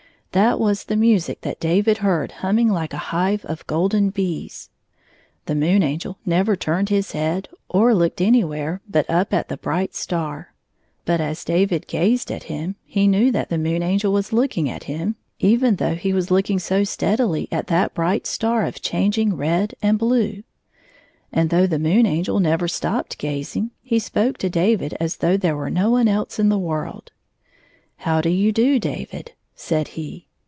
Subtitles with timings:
[0.33, 4.69] That was the music that David heard humming like a hive of golden bees.
[5.45, 9.57] The Moon Angel never turned his face or looked any where but up at the
[9.57, 10.53] bright star,
[11.03, 14.85] but as David gazed at him he knew that the Moon Angel was looking at
[14.85, 19.75] him, even though he was looking so steadily at that bright star of changing red
[19.81, 20.43] and blue.
[21.33, 25.57] Arid though the Moon Angel never stopped gating, he spoke to David as though there
[25.57, 27.11] were no one else in the world.
[27.97, 30.25] "How do you do, David?" said he.